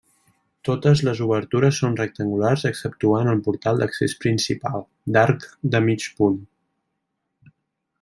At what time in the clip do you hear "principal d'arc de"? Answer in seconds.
4.27-5.87